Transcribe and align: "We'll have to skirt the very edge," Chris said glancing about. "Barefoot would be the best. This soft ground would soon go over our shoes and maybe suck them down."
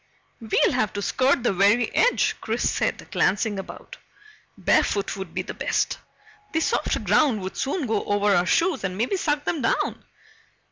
"We'll 0.39 0.71
have 0.71 0.93
to 0.93 1.01
skirt 1.03 1.43
the 1.43 1.53
very 1.53 1.93
edge," 1.93 2.35
Chris 2.41 2.67
said 2.67 3.11
glancing 3.11 3.59
about. 3.59 3.97
"Barefoot 4.57 5.15
would 5.15 5.31
be 5.31 5.43
the 5.43 5.53
best. 5.53 5.99
This 6.53 6.65
soft 6.65 7.03
ground 7.03 7.41
would 7.43 7.55
soon 7.55 7.85
go 7.85 8.03
over 8.05 8.33
our 8.35 8.47
shoes 8.47 8.83
and 8.83 8.97
maybe 8.97 9.15
suck 9.15 9.45
them 9.45 9.61
down." 9.61 10.03